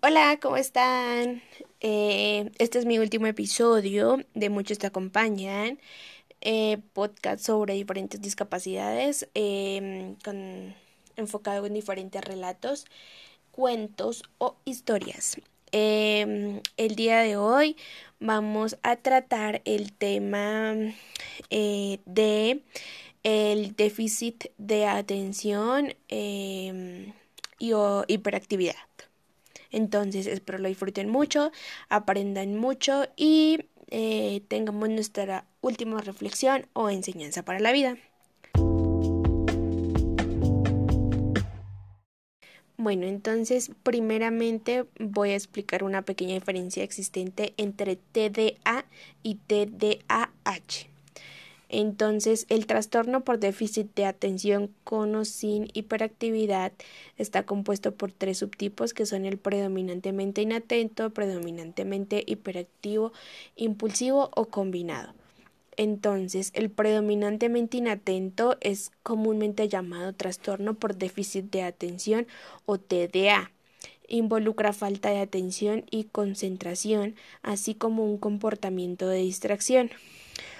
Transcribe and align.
Hola, 0.00 0.38
¿cómo 0.40 0.56
están? 0.56 1.42
Eh, 1.80 2.52
este 2.58 2.78
es 2.78 2.86
mi 2.86 2.98
último 3.00 3.26
episodio 3.26 4.18
de 4.34 4.48
Muchos 4.48 4.78
te 4.78 4.86
acompañan, 4.86 5.80
eh, 6.40 6.78
podcast 6.92 7.44
sobre 7.44 7.74
diferentes 7.74 8.20
discapacidades, 8.20 9.28
em, 9.34 10.14
enfocado 11.16 11.66
en 11.66 11.74
diferentes 11.74 12.24
relatos, 12.24 12.86
cuentos 13.50 14.22
o 14.38 14.56
historias. 14.64 15.36
Em, 15.72 16.60
el 16.76 16.94
día 16.94 17.20
de 17.20 17.36
hoy 17.36 17.76
vamos 18.20 18.78
a 18.84 18.96
tratar 18.96 19.62
el 19.64 19.92
tema 19.92 20.76
eh, 21.50 21.98
de 22.06 22.62
el 23.24 23.74
déficit 23.74 24.46
de 24.58 24.86
atención 24.86 25.94
em, 26.08 27.12
y 27.58 27.72
hiperactividad. 28.06 28.76
Entonces 29.70 30.26
espero 30.26 30.58
lo 30.58 30.68
disfruten 30.68 31.08
mucho, 31.08 31.52
aprendan 31.88 32.56
mucho 32.56 33.06
y 33.16 33.66
eh, 33.90 34.42
tengamos 34.48 34.88
nuestra 34.88 35.46
última 35.60 36.00
reflexión 36.00 36.66
o 36.72 36.90
enseñanza 36.90 37.44
para 37.44 37.60
la 37.60 37.72
vida. 37.72 37.96
Bueno, 42.80 43.06
entonces 43.06 43.72
primeramente 43.82 44.84
voy 45.00 45.30
a 45.30 45.34
explicar 45.34 45.82
una 45.82 46.02
pequeña 46.02 46.34
diferencia 46.34 46.84
existente 46.84 47.52
entre 47.56 47.96
TDA 47.96 48.84
y 49.24 49.34
TDAH. 49.34 50.97
Entonces, 51.68 52.46
el 52.48 52.66
trastorno 52.66 53.24
por 53.24 53.38
déficit 53.38 53.94
de 53.94 54.06
atención 54.06 54.70
con 54.84 55.14
o 55.14 55.24
sin 55.26 55.68
hiperactividad 55.74 56.72
está 57.18 57.44
compuesto 57.44 57.92
por 57.92 58.10
tres 58.10 58.38
subtipos 58.38 58.94
que 58.94 59.04
son 59.04 59.26
el 59.26 59.36
predominantemente 59.36 60.40
inatento, 60.40 61.10
predominantemente 61.10 62.24
hiperactivo, 62.26 63.12
impulsivo 63.56 64.30
o 64.34 64.46
combinado. 64.46 65.12
Entonces, 65.76 66.50
el 66.54 66.70
predominantemente 66.70 67.76
inatento 67.76 68.56
es 68.60 68.90
comúnmente 69.04 69.68
llamado 69.68 70.12
trastorno 70.12 70.74
por 70.74 70.96
déficit 70.96 71.52
de 71.52 71.62
atención 71.62 72.26
o 72.66 72.78
TDA. 72.78 73.52
Involucra 74.08 74.72
falta 74.72 75.10
de 75.10 75.20
atención 75.20 75.84
y 75.90 76.04
concentración, 76.04 77.14
así 77.42 77.74
como 77.74 78.04
un 78.04 78.18
comportamiento 78.18 79.06
de 79.06 79.18
distracción. 79.18 79.90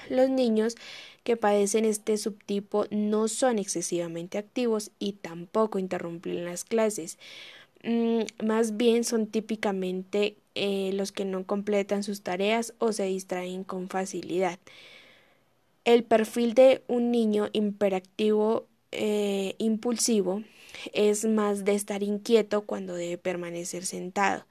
Los 0.09 0.31
niños 0.31 0.77
que 1.25 1.37
padecen 1.37 1.85
este 1.85 2.17
subtipo 2.17 2.87
no 2.91 3.29
son 3.29 3.59
excesivamente 3.59 4.39
activos 4.39 4.91
y 4.99 5.13
tampoco 5.13 5.79
interrumpen 5.79 6.45
las 6.45 6.65
clases. 6.65 7.19
Mm, 7.85 8.23
más 8.45 8.77
bien 8.77 9.05
son 9.05 9.27
típicamente 9.27 10.37
eh, 10.55 10.91
los 10.95 11.13
que 11.13 11.25
no 11.25 11.45
completan 11.47 12.03
sus 12.03 12.23
tareas 12.23 12.75
o 12.79 12.93
se 12.93 13.05
distraen 13.05 13.65
con 13.65 13.89
facilidad. 13.89 14.59
El 15.85 16.05
perfil 16.05 16.55
de 16.55 16.83
un 16.89 17.11
niño 17.11 17.49
hiperactivo 17.53 18.67
eh, 18.93 19.55
impulsivo 19.59 20.43
es 20.93 21.25
más 21.25 21.65
de 21.65 21.75
estar 21.75 22.03
inquieto 22.03 22.63
cuando 22.63 22.95
debe 22.95 23.19
permanecer 23.19 23.87
sentado. 23.87 24.45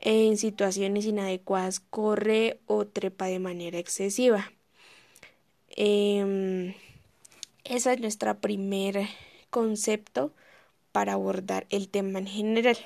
En 0.00 0.36
situaciones 0.36 1.06
inadecuadas 1.06 1.80
corre 1.80 2.60
o 2.66 2.86
trepa 2.86 3.26
de 3.26 3.38
manera 3.38 3.78
excesiva. 3.78 4.52
Eh, 5.76 6.74
es 7.64 8.00
nuestro 8.00 8.38
primer 8.40 9.06
concepto 9.50 10.32
para 10.92 11.14
abordar 11.14 11.66
el 11.70 11.88
tema 11.88 12.18
en 12.18 12.26
general. 12.26 12.76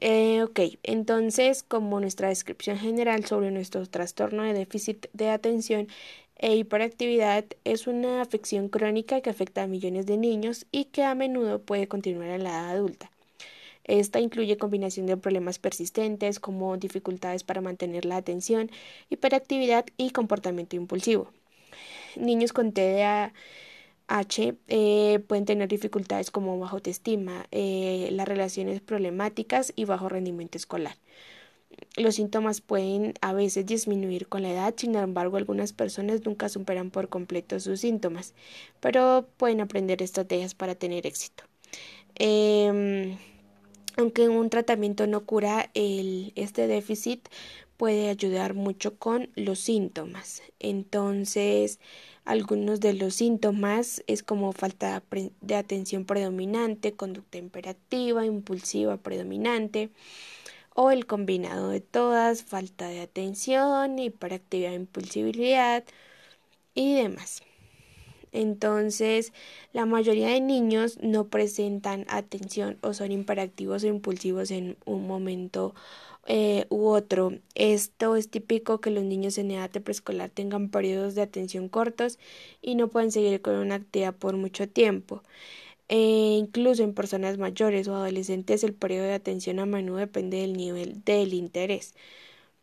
Eh, 0.00 0.42
ok, 0.44 0.60
entonces 0.84 1.64
como 1.64 2.00
nuestra 2.00 2.28
descripción 2.28 2.78
general 2.78 3.24
sobre 3.24 3.50
nuestro 3.50 3.84
trastorno 3.86 4.44
de 4.44 4.54
déficit 4.54 5.06
de 5.12 5.30
atención 5.30 5.88
e 6.36 6.54
hiperactividad 6.54 7.44
es 7.64 7.88
una 7.88 8.22
afección 8.22 8.68
crónica 8.68 9.20
que 9.20 9.30
afecta 9.30 9.64
a 9.64 9.66
millones 9.66 10.06
de 10.06 10.16
niños 10.16 10.66
y 10.70 10.84
que 10.86 11.02
a 11.02 11.16
menudo 11.16 11.60
puede 11.60 11.88
continuar 11.88 12.30
en 12.30 12.44
la 12.44 12.50
edad 12.50 12.70
adulta. 12.70 13.10
Esta 13.84 14.20
incluye 14.20 14.56
combinación 14.56 15.06
de 15.06 15.16
problemas 15.16 15.58
persistentes 15.58 16.40
como 16.40 16.76
dificultades 16.76 17.44
para 17.44 17.60
mantener 17.60 18.04
la 18.04 18.16
atención, 18.16 18.70
hiperactividad 19.08 19.86
y 19.96 20.10
comportamiento 20.10 20.76
impulsivo. 20.76 21.32
Niños 22.16 22.52
con 22.52 22.72
TDAH 22.72 23.32
eh, 24.68 25.20
pueden 25.26 25.44
tener 25.44 25.68
dificultades 25.68 26.30
como 26.30 26.58
bajo 26.58 26.76
autoestima, 26.76 27.46
eh, 27.50 28.08
las 28.12 28.28
relaciones 28.28 28.80
problemáticas 28.80 29.72
y 29.76 29.84
bajo 29.84 30.08
rendimiento 30.08 30.58
escolar. 30.58 30.96
Los 31.96 32.16
síntomas 32.16 32.60
pueden 32.60 33.14
a 33.20 33.32
veces 33.32 33.66
disminuir 33.66 34.28
con 34.28 34.42
la 34.42 34.50
edad, 34.50 34.74
sin 34.76 34.94
embargo 34.94 35.36
algunas 35.36 35.72
personas 35.72 36.24
nunca 36.24 36.48
superan 36.48 36.90
por 36.90 37.08
completo 37.08 37.60
sus 37.60 37.80
síntomas, 37.80 38.34
pero 38.80 39.28
pueden 39.36 39.60
aprender 39.60 40.02
estrategias 40.02 40.54
para 40.54 40.74
tener 40.74 41.06
éxito. 41.06 41.44
Em, 42.14 43.16
aunque 43.98 44.28
un 44.28 44.48
tratamiento 44.48 45.06
no 45.06 45.26
cura 45.26 45.70
el, 45.74 46.32
este 46.36 46.66
déficit, 46.68 47.28
puede 47.76 48.08
ayudar 48.10 48.54
mucho 48.54 48.96
con 48.98 49.30
los 49.34 49.58
síntomas. 49.60 50.42
Entonces, 50.60 51.80
algunos 52.24 52.80
de 52.80 52.94
los 52.94 53.14
síntomas 53.14 54.02
es 54.06 54.22
como 54.22 54.52
falta 54.52 55.02
de 55.40 55.54
atención 55.56 56.04
predominante, 56.04 56.94
conducta 56.94 57.38
imperativa, 57.38 58.24
impulsiva 58.24 58.98
predominante, 58.98 59.90
o 60.74 60.90
el 60.92 61.06
combinado 61.06 61.70
de 61.70 61.80
todas, 61.80 62.44
falta 62.44 62.88
de 62.88 63.00
atención, 63.00 63.98
hiperactividad, 63.98 64.72
impulsibilidad 64.74 65.84
y 66.74 66.94
demás. 66.94 67.42
Entonces, 68.32 69.32
la 69.72 69.86
mayoría 69.86 70.28
de 70.28 70.40
niños 70.40 70.98
no 71.02 71.28
presentan 71.28 72.04
atención 72.08 72.78
o 72.82 72.94
son 72.94 73.12
imperactivos 73.12 73.84
o 73.84 73.88
impulsivos 73.88 74.50
en 74.50 74.76
un 74.84 75.06
momento 75.06 75.74
eh, 76.26 76.66
u 76.68 76.88
otro. 76.88 77.32
Esto 77.54 78.16
es 78.16 78.30
típico 78.30 78.80
que 78.80 78.90
los 78.90 79.04
niños 79.04 79.38
en 79.38 79.50
edad 79.50 79.70
preescolar 79.70 80.30
tengan 80.30 80.68
periodos 80.70 81.14
de 81.14 81.22
atención 81.22 81.68
cortos 81.68 82.18
y 82.62 82.74
no 82.74 82.88
pueden 82.88 83.10
seguir 83.12 83.40
con 83.40 83.54
una 83.56 83.76
actividad 83.76 84.14
por 84.14 84.36
mucho 84.36 84.68
tiempo. 84.68 85.22
E 85.88 86.36
incluso 86.38 86.82
en 86.82 86.94
personas 86.94 87.38
mayores 87.38 87.88
o 87.88 87.94
adolescentes 87.96 88.62
el 88.64 88.74
periodo 88.74 89.04
de 89.06 89.14
atención 89.14 89.58
a 89.58 89.66
menudo 89.66 89.98
depende 89.98 90.38
del 90.38 90.52
nivel 90.54 91.02
del 91.04 91.32
interés. 91.34 91.94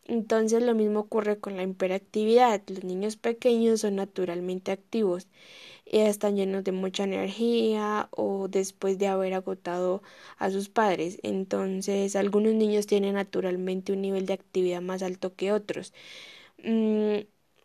Entonces 0.08 0.62
lo 0.62 0.74
mismo 0.74 1.00
ocurre 1.00 1.38
con 1.40 1.56
la 1.56 1.64
hiperactividad. 1.64 2.62
Los 2.68 2.84
niños 2.84 3.16
pequeños 3.16 3.80
son 3.80 3.96
naturalmente 3.96 4.70
activos 4.72 5.28
y 5.86 5.98
están 6.00 6.36
llenos 6.36 6.64
de 6.64 6.72
mucha 6.72 7.04
energía 7.04 8.08
o 8.12 8.48
después 8.48 8.98
de 8.98 9.08
haber 9.08 9.34
agotado 9.34 10.02
a 10.38 10.50
sus 10.50 10.68
padres. 10.70 11.18
Entonces 11.24 12.16
algunos 12.16 12.54
niños 12.54 12.86
tienen 12.88 13.14
naturalmente 13.16 13.92
un 13.92 14.02
nivel 14.02 14.26
de 14.26 14.34
actividad 14.34 14.82
más 14.82 15.02
alto 15.04 15.34
que 15.36 15.52
otros. 15.52 15.94
Mm, 16.64 17.20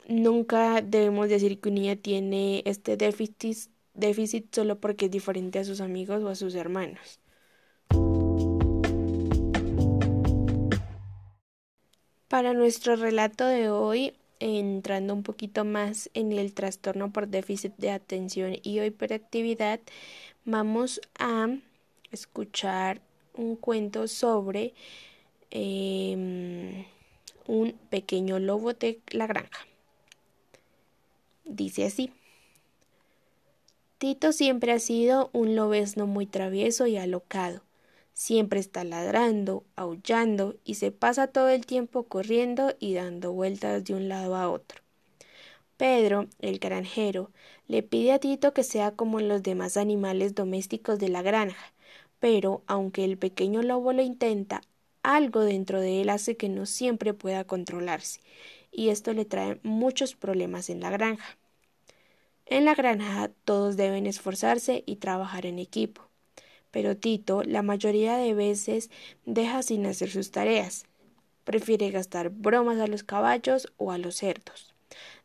nunca 0.10 0.82
debemos 0.84 1.30
decir 1.30 1.62
que 1.62 1.70
un 1.70 1.76
niño 1.78 1.98
tiene 2.00 2.64
este 2.68 2.98
déficit, 2.98 3.72
déficit 3.96 4.54
solo 4.56 4.80
porque 4.82 5.06
es 5.08 5.12
diferente 5.12 5.60
a 5.60 5.66
sus 5.66 5.82
amigos 5.82 6.24
o 6.24 6.30
a 6.30 6.36
sus 6.36 6.56
hermanos. 6.56 7.21
Para 12.32 12.54
nuestro 12.54 12.96
relato 12.96 13.46
de 13.46 13.70
hoy, 13.70 14.14
entrando 14.40 15.14
un 15.14 15.22
poquito 15.22 15.66
más 15.66 16.10
en 16.14 16.32
el 16.32 16.54
trastorno 16.54 17.12
por 17.12 17.28
déficit 17.28 17.74
de 17.76 17.92
atención 17.92 18.56
y 18.64 18.80
hiperactividad, 18.80 19.82
vamos 20.46 21.02
a 21.20 21.50
escuchar 22.10 23.02
un 23.34 23.58
cuento 23.58 24.08
sobre 24.08 24.74
em, 25.50 26.86
un 27.48 27.74
pequeño 27.90 28.40
lobo 28.40 28.72
de 28.72 29.02
la 29.10 29.28
granja. 29.28 29.68
Dice 31.44 31.84
así. 31.84 32.14
Tito 33.98 34.32
siempre 34.32 34.72
ha 34.72 34.80
sido 34.80 35.32
un 35.34 35.58
lobesno 35.58 36.08
muy 36.08 36.28
travieso 36.28 36.88
y 36.88 36.96
alocado. 36.96 37.62
Siempre 38.14 38.60
está 38.60 38.84
ladrando, 38.84 39.64
aullando 39.76 40.56
y 40.64 40.76
se 40.76 40.92
pasa 40.92 41.28
todo 41.28 41.50
el 41.50 41.66
tiempo 41.66 42.04
corriendo 42.04 42.76
y 42.80 42.94
dando 42.94 43.32
vueltas 43.32 43.84
de 43.84 43.94
un 43.94 44.10
lado 44.10 44.36
a 44.36 44.50
otro. 44.50 44.82
Pedro, 45.78 46.28
el 46.40 46.60
granjero, 46.60 47.32
le 47.68 47.82
pide 47.82 48.12
a 48.12 48.20
Tito 48.20 48.54
que 48.54 48.64
sea 48.64 48.92
como 48.92 49.20
los 49.20 49.42
demás 49.42 49.78
animales 49.78 50.36
domésticos 50.36 51.00
de 51.00 51.10
la 51.10 51.24
granja, 51.24 51.74
pero 52.20 52.62
aunque 52.68 53.04
el 53.04 53.18
pequeño 53.18 53.64
lobo 53.64 53.92
lo 53.92 54.04
intenta, 54.04 54.62
algo 55.02 55.42
dentro 55.42 55.82
de 55.82 56.02
él 56.02 56.10
hace 56.10 56.38
que 56.38 56.50
no 56.50 56.68
siempre 56.68 57.16
pueda 57.16 57.46
controlarse, 57.46 58.22
y 58.72 58.90
esto 58.90 59.14
le 59.14 59.26
trae 59.26 59.60
muchos 59.64 60.14
problemas 60.16 60.70
en 60.70 60.82
la 60.82 60.92
granja. 60.92 61.38
En 62.46 62.66
la 62.66 62.76
granja 62.76 63.32
todos 63.44 63.76
deben 63.76 64.06
esforzarse 64.06 64.84
y 64.86 64.98
trabajar 64.98 65.48
en 65.48 65.58
equipo. 65.58 66.11
Pero 66.72 66.98
Tito 66.98 67.44
la 67.44 67.62
mayoría 67.62 68.18
de 68.18 68.34
veces 68.34 68.90
deja 69.26 69.62
sin 69.62 69.86
hacer 69.86 70.10
sus 70.10 70.32
tareas. 70.32 70.86
Prefiere 71.44 71.92
gastar 71.92 72.30
bromas 72.30 72.80
a 72.80 72.88
los 72.88 73.04
caballos 73.04 73.72
o 73.78 73.92
a 73.92 73.98
los 73.98 74.16
cerdos, 74.16 74.74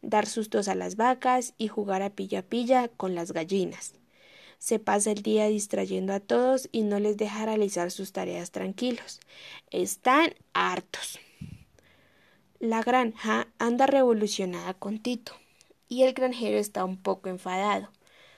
dar 0.03 0.27
sustos 0.27 0.69
a 0.69 0.75
las 0.75 0.97
vacas 0.97 1.55
y 1.59 1.69
jugar 1.69 2.03
a 2.03 2.11
pilla 2.11 2.43
pilla 2.43 2.89
con 2.89 3.15
las 3.15 3.33
gallinas. 3.33 3.95
Se 4.59 4.79
pasa 4.79 5.13
el 5.13 5.23
día 5.23 5.47
distrayendo 5.47 6.13
a 6.13 6.21
todos 6.21 6.69
y 6.73 6.83
no 6.83 6.99
les 6.99 7.17
deja 7.17 7.45
realizar 7.45 7.91
sus 7.91 8.13
tareas 8.13 8.51
tranquilos. 8.51 9.21
Están 9.71 10.35
hartos. 10.55 11.21
La 12.59 12.83
granja 12.83 13.49
anda 13.59 13.87
revolucionada 13.87 14.73
con 14.73 14.99
Tito 14.99 15.33
y 15.89 16.03
el 16.05 16.15
granjero 16.15 16.59
está 16.59 16.85
un 16.85 16.97
poco 16.97 17.29
enfadado. 17.29 17.91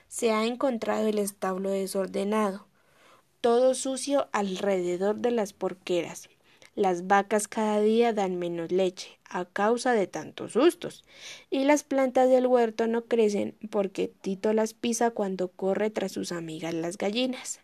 Se 0.09 0.31
ha 0.31 0.45
encontrado 0.45 1.07
el 1.07 1.19
establo 1.19 1.69
desordenado, 1.69 2.67
todo 3.41 3.73
sucio 3.73 4.29
alrededor 4.31 5.17
de 5.17 5.31
las 5.31 5.53
porqueras. 5.53 6.29
Las 6.75 7.07
vacas 7.07 7.47
cada 7.47 7.81
día 7.81 8.13
dan 8.13 8.37
menos 8.37 8.71
leche 8.71 9.19
a 9.29 9.45
causa 9.45 9.93
de 9.93 10.07
tantos 10.07 10.53
sustos, 10.53 11.03
y 11.49 11.65
las 11.65 11.83
plantas 11.83 12.29
del 12.29 12.47
huerto 12.47 12.87
no 12.87 13.05
crecen 13.05 13.55
porque 13.69 14.07
Tito 14.07 14.53
las 14.53 14.73
pisa 14.73 15.11
cuando 15.11 15.49
corre 15.49 15.89
tras 15.89 16.11
sus 16.11 16.31
amigas 16.31 16.73
las 16.73 16.97
gallinas. 16.97 17.59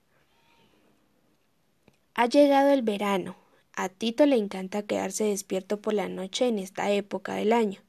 Ha 2.14 2.28
llegado 2.28 2.72
el 2.72 2.82
verano. 2.82 3.36
A 3.74 3.90
Tito 3.90 4.26
le 4.26 4.38
encanta 4.38 4.84
quedarse 4.84 5.26
despierto 5.26 5.82
por 5.82 5.94
la 5.94 6.08
noche 6.08 6.48
en 6.48 6.60
esta 6.60 6.92
época 6.92 7.36
del 7.36 7.52
año 7.52 7.82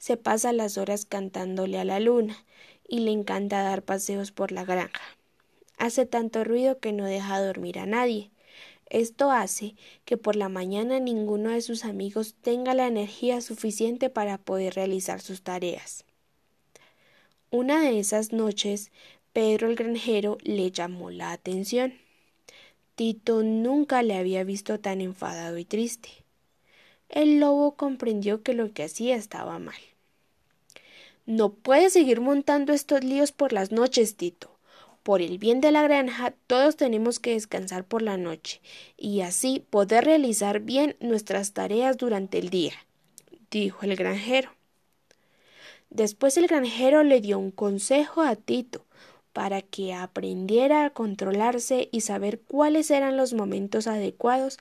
se 0.00 0.16
pasa 0.16 0.54
las 0.54 0.78
horas 0.78 1.04
cantándole 1.04 1.78
a 1.78 1.84
la 1.84 2.00
luna 2.00 2.34
y 2.88 3.00
le 3.00 3.12
encanta 3.12 3.62
dar 3.62 3.82
paseos 3.82 4.32
por 4.32 4.50
la 4.50 4.64
granja. 4.64 5.19
Hace 5.80 6.04
tanto 6.04 6.44
ruido 6.44 6.78
que 6.78 6.92
no 6.92 7.06
deja 7.06 7.40
dormir 7.40 7.78
a 7.78 7.86
nadie. 7.86 8.30
Esto 8.90 9.30
hace 9.30 9.76
que 10.04 10.18
por 10.18 10.36
la 10.36 10.50
mañana 10.50 11.00
ninguno 11.00 11.48
de 11.48 11.62
sus 11.62 11.86
amigos 11.86 12.34
tenga 12.42 12.74
la 12.74 12.86
energía 12.86 13.40
suficiente 13.40 14.10
para 14.10 14.36
poder 14.36 14.74
realizar 14.74 15.22
sus 15.22 15.40
tareas. 15.40 16.04
Una 17.50 17.80
de 17.80 17.98
esas 17.98 18.30
noches, 18.30 18.92
Pedro 19.32 19.70
el 19.70 19.76
granjero 19.76 20.36
le 20.42 20.70
llamó 20.70 21.10
la 21.10 21.32
atención. 21.32 21.94
Tito 22.94 23.42
nunca 23.42 24.02
le 24.02 24.18
había 24.18 24.44
visto 24.44 24.80
tan 24.80 25.00
enfadado 25.00 25.56
y 25.56 25.64
triste. 25.64 26.10
El 27.08 27.40
lobo 27.40 27.74
comprendió 27.76 28.42
que 28.42 28.52
lo 28.52 28.74
que 28.74 28.82
hacía 28.82 29.16
estaba 29.16 29.58
mal. 29.58 29.80
No 31.24 31.54
puedes 31.54 31.94
seguir 31.94 32.20
montando 32.20 32.74
estos 32.74 33.02
líos 33.02 33.32
por 33.32 33.54
las 33.54 33.72
noches, 33.72 34.16
Tito. 34.16 34.49
Por 35.10 35.22
el 35.22 35.38
bien 35.38 35.60
de 35.60 35.72
la 35.72 35.82
granja, 35.82 36.34
todos 36.46 36.76
tenemos 36.76 37.18
que 37.18 37.32
descansar 37.32 37.84
por 37.84 38.00
la 38.00 38.16
noche 38.16 38.60
y 38.96 39.22
así 39.22 39.58
poder 39.68 40.04
realizar 40.04 40.60
bien 40.60 40.94
nuestras 41.00 41.52
tareas 41.52 41.96
durante 41.96 42.38
el 42.38 42.48
día, 42.48 42.74
dijo 43.50 43.82
el 43.82 43.96
granjero. 43.96 44.52
Después 45.88 46.36
el 46.36 46.46
granjero 46.46 47.02
le 47.02 47.20
dio 47.20 47.40
un 47.40 47.50
consejo 47.50 48.22
a 48.22 48.36
Tito 48.36 48.86
para 49.32 49.62
que 49.62 49.94
aprendiera 49.94 50.84
a 50.84 50.90
controlarse 50.90 51.88
y 51.90 52.02
saber 52.02 52.40
cuáles 52.42 52.88
eran 52.92 53.16
los 53.16 53.32
momentos 53.32 53.88
adecuados 53.88 54.58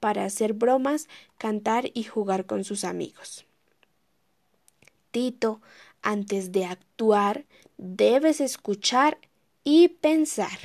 para 0.00 0.24
hacer 0.24 0.52
bromas, 0.52 1.06
cantar 1.38 1.92
y 1.94 2.02
jugar 2.02 2.46
con 2.46 2.64
sus 2.64 2.82
amigos. 2.82 3.46
Tito 5.12 5.60
antes 6.02 6.50
de 6.50 6.64
actuar, 6.64 7.44
debes 7.78 8.40
escuchar 8.40 9.18
y 9.64 9.88
pensar. 9.88 10.58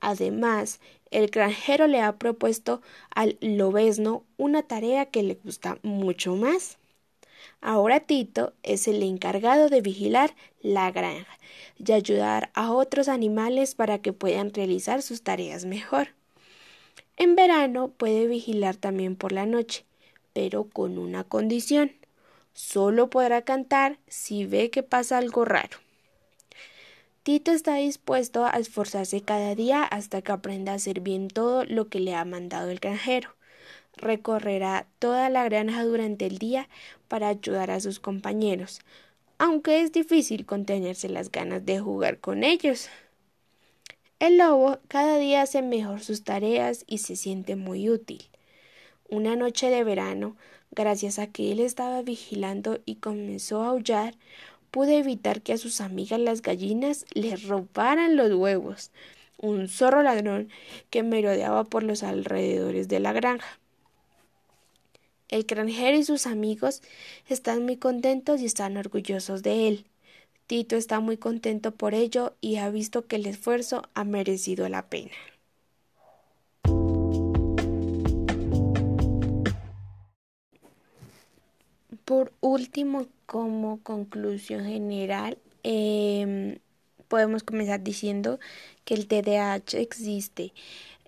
Además, 0.00 0.80
el 1.10 1.28
granjero 1.28 1.86
le 1.86 2.00
ha 2.00 2.18
propuesto 2.18 2.82
al 3.14 3.38
lobesno 3.40 4.24
una 4.36 4.62
tarea 4.62 5.06
que 5.06 5.22
le 5.22 5.34
gusta 5.34 5.78
mucho 5.82 6.34
más. 6.34 6.78
Ahora 7.60 8.00
Tito 8.00 8.52
es 8.62 8.88
el 8.88 9.02
encargado 9.02 9.68
de 9.68 9.80
vigilar 9.80 10.34
la 10.60 10.90
granja 10.90 11.38
y 11.78 11.92
ayudar 11.92 12.50
a 12.54 12.72
otros 12.72 13.08
animales 13.08 13.74
para 13.74 13.98
que 13.98 14.12
puedan 14.12 14.52
realizar 14.52 15.02
sus 15.02 15.22
tareas 15.22 15.64
mejor. 15.64 16.08
En 17.16 17.36
verano 17.36 17.88
puede 17.88 18.26
vigilar 18.26 18.76
también 18.76 19.14
por 19.16 19.32
la 19.32 19.46
noche, 19.46 19.84
pero 20.32 20.64
con 20.64 20.98
una 20.98 21.24
condición. 21.24 21.92
Solo 22.52 23.08
podrá 23.08 23.42
cantar 23.42 23.98
si 24.08 24.46
ve 24.46 24.70
que 24.70 24.82
pasa 24.82 25.18
algo 25.18 25.44
raro. 25.44 25.83
Tito 27.24 27.52
está 27.52 27.76
dispuesto 27.76 28.44
a 28.44 28.50
esforzarse 28.50 29.22
cada 29.22 29.54
día 29.54 29.82
hasta 29.82 30.20
que 30.20 30.30
aprenda 30.30 30.72
a 30.72 30.74
hacer 30.74 31.00
bien 31.00 31.28
todo 31.28 31.64
lo 31.64 31.88
que 31.88 31.98
le 31.98 32.14
ha 32.14 32.22
mandado 32.26 32.68
el 32.68 32.80
granjero. 32.80 33.34
Recorrerá 33.96 34.86
toda 34.98 35.30
la 35.30 35.44
granja 35.44 35.84
durante 35.84 36.26
el 36.26 36.36
día 36.36 36.68
para 37.08 37.28
ayudar 37.28 37.70
a 37.70 37.80
sus 37.80 37.98
compañeros, 37.98 38.80
aunque 39.38 39.80
es 39.80 39.90
difícil 39.90 40.44
contenerse 40.44 41.08
las 41.08 41.32
ganas 41.32 41.64
de 41.64 41.80
jugar 41.80 42.18
con 42.18 42.44
ellos. 42.44 42.90
El 44.18 44.36
lobo 44.36 44.78
cada 44.88 45.16
día 45.16 45.40
hace 45.40 45.62
mejor 45.62 46.00
sus 46.00 46.24
tareas 46.24 46.84
y 46.86 46.98
se 46.98 47.16
siente 47.16 47.56
muy 47.56 47.88
útil. 47.88 48.28
Una 49.08 49.34
noche 49.34 49.70
de 49.70 49.82
verano, 49.82 50.36
Gracias 50.76 51.20
a 51.20 51.28
que 51.28 51.52
él 51.52 51.60
estaba 51.60 52.02
vigilando 52.02 52.80
y 52.84 52.96
comenzó 52.96 53.62
a 53.62 53.68
aullar, 53.68 54.16
pude 54.74 54.98
evitar 54.98 55.40
que 55.40 55.52
a 55.52 55.56
sus 55.56 55.80
amigas 55.80 56.18
las 56.18 56.42
gallinas 56.42 57.06
les 57.14 57.44
robaran 57.44 58.16
los 58.16 58.32
huevos. 58.32 58.90
Un 59.38 59.68
zorro 59.68 60.02
ladrón 60.02 60.48
que 60.90 61.04
merodeaba 61.04 61.62
por 61.62 61.84
los 61.84 62.02
alrededores 62.02 62.88
de 62.88 62.98
la 62.98 63.12
granja. 63.12 63.60
El 65.28 65.44
granjero 65.44 65.96
y 65.96 66.02
sus 66.02 66.26
amigos 66.26 66.82
están 67.28 67.62
muy 67.62 67.76
contentos 67.76 68.40
y 68.40 68.46
están 68.46 68.76
orgullosos 68.76 69.44
de 69.44 69.68
él. 69.68 69.84
Tito 70.48 70.74
está 70.74 70.98
muy 70.98 71.18
contento 71.18 71.70
por 71.70 71.94
ello 71.94 72.34
y 72.40 72.56
ha 72.56 72.68
visto 72.68 73.06
que 73.06 73.14
el 73.14 73.26
esfuerzo 73.26 73.82
ha 73.94 74.02
merecido 74.02 74.68
la 74.68 74.88
pena. 74.88 75.12
Por 82.04 82.32
último, 82.40 83.06
como 83.26 83.82
conclusión 83.82 84.64
general, 84.66 85.38
em, 85.62 86.58
podemos 87.08 87.42
comenzar 87.42 87.82
diciendo 87.82 88.38
que 88.84 88.94
el 88.94 89.06
TDAH 89.06 89.78
existe. 89.78 90.52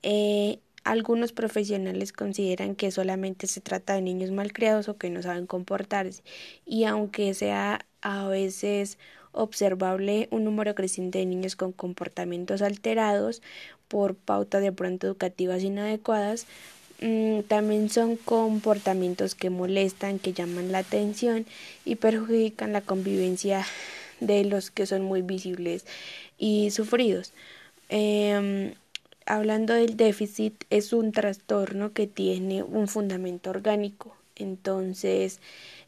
Eh, 0.02 0.60
algunos 0.84 1.32
profesionales 1.32 2.12
consideran 2.12 2.76
que 2.76 2.90
solamente 2.90 3.46
se 3.48 3.60
trata 3.60 3.94
de 3.94 4.02
niños 4.02 4.30
malcriados 4.30 4.88
o 4.88 4.96
que 4.98 5.10
no 5.10 5.20
saben 5.22 5.46
comportarse 5.46 6.22
y 6.64 6.84
aunque 6.84 7.34
sea 7.34 7.86
a 8.02 8.28
veces 8.28 8.98
observable 9.32 10.28
un 10.30 10.44
número 10.44 10.74
creciente 10.74 11.18
de 11.18 11.26
niños 11.26 11.56
con 11.56 11.72
comportamientos 11.72 12.62
alterados 12.62 13.42
por 13.88 14.14
pautas 14.16 14.62
de 14.62 14.72
pronto 14.72 15.06
educativas 15.08 15.62
inadecuadas, 15.62 16.46
también 17.48 17.90
son 17.90 18.16
comportamientos 18.16 19.34
que 19.34 19.50
molestan, 19.50 20.18
que 20.18 20.32
llaman 20.32 20.72
la 20.72 20.78
atención 20.78 21.46
y 21.84 21.96
perjudican 21.96 22.72
la 22.72 22.80
convivencia 22.80 23.66
de 24.20 24.44
los 24.44 24.70
que 24.70 24.86
son 24.86 25.02
muy 25.02 25.22
visibles 25.22 25.84
y 26.38 26.70
sufridos. 26.70 27.32
Em, 27.88 28.74
hablando 29.26 29.74
del 29.74 29.96
déficit, 29.96 30.64
es 30.70 30.92
un 30.92 31.12
trastorno 31.12 31.92
que 31.92 32.06
tiene 32.06 32.62
un 32.62 32.88
fundamento 32.88 33.50
orgánico, 33.50 34.16
entonces 34.36 35.40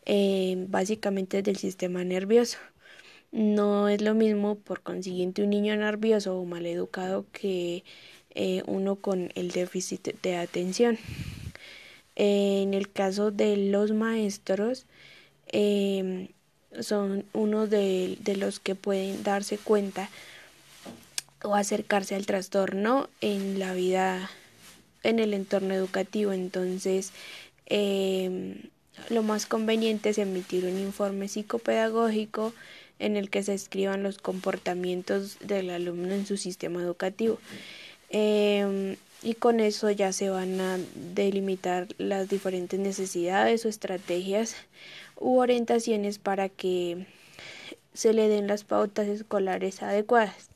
em, 0.06 0.70
básicamente 0.70 1.38
es 1.38 1.44
del 1.44 1.56
sistema 1.56 2.04
nervioso. 2.04 2.58
No 3.32 3.88
es 3.88 4.00
lo 4.00 4.14
mismo, 4.14 4.56
por 4.56 4.80
consiguiente, 4.82 5.42
un 5.42 5.50
niño 5.50 5.76
nervioso 5.76 6.38
o 6.38 6.44
mal 6.46 6.64
educado 6.66 7.26
que 7.32 7.84
eh, 8.40 8.62
uno 8.66 8.94
con 8.94 9.32
el 9.34 9.50
déficit 9.50 10.14
de 10.22 10.36
atención. 10.36 10.96
en 12.14 12.72
el 12.72 12.88
caso 12.88 13.32
de 13.32 13.56
los 13.56 13.90
maestros, 13.92 14.86
em, 15.48 16.28
son 16.80 17.24
uno 17.32 17.66
de, 17.66 18.16
los 18.36 18.60
que 18.60 18.76
pueden 18.76 19.24
darse 19.24 19.58
cuenta 19.58 20.08
o 21.42 21.56
acercarse 21.56 22.14
al 22.14 22.26
trastorno 22.26 23.08
en 23.20 23.58
la 23.58 23.72
vida, 23.74 24.30
en 25.02 25.18
el 25.18 25.34
entorno 25.34 25.74
educativo. 25.74 26.32
Entonces, 26.32 27.12
em, 27.66 28.54
lo 29.10 29.24
más 29.24 29.46
conveniente 29.46 30.10
es 30.10 30.18
emitir 30.18 30.64
un 30.64 30.78
informe 30.78 31.26
psicopedagógico 31.26 32.52
en 33.00 33.16
el 33.16 33.30
que 33.30 33.42
se 33.42 33.54
escriban 33.54 34.04
los 34.04 34.18
comportamientos 34.18 35.38
del 35.40 35.70
alumno 35.70 36.14
en 36.14 36.26
su 36.26 36.36
sistema 36.36 36.80
educativo. 36.80 37.40
Em, 38.10 38.96
y 39.22 39.34
con 39.34 39.60
eso 39.60 39.90
ya 39.90 40.12
se 40.12 40.30
van 40.30 40.60
a 40.60 40.78
delimitar 41.14 41.88
las 41.98 42.28
diferentes 42.28 42.78
necesidades 42.78 43.64
o 43.64 43.68
estrategias 43.68 44.56
u 45.16 45.38
orientaciones 45.38 46.18
para 46.18 46.48
que 46.48 47.06
se 47.92 48.12
le 48.12 48.28
den 48.28 48.46
las 48.46 48.64
pautas 48.64 49.08
escolares 49.08 49.82
adecuadas. 49.82 50.50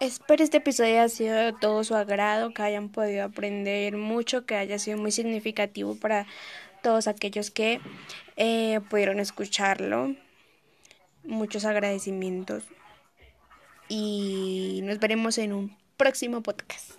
Espero 0.00 0.42
este 0.42 0.56
episodio 0.56 0.94
haya 0.94 1.08
sido 1.08 1.36
de 1.36 1.52
todo 1.52 1.84
su 1.84 1.94
agrado, 1.94 2.52
que 2.52 2.62
hayan 2.62 2.88
podido 2.88 3.22
aprender 3.22 3.96
mucho, 3.96 4.46
que 4.46 4.56
haya 4.56 4.80
sido 4.80 4.98
muy 4.98 5.12
significativo 5.12 5.94
para 5.94 6.26
todos 6.82 7.06
aquellos 7.06 7.52
que 7.52 7.80
eh, 8.36 8.80
pudieron 8.90 9.20
escucharlo. 9.20 10.16
Muchos 11.24 11.64
agradecimientos 11.64 12.64
y 13.88 14.80
nos 14.84 14.98
veremos 14.98 15.38
en 15.38 15.52
un 15.52 15.76
próximo 15.96 16.42
podcast. 16.42 16.92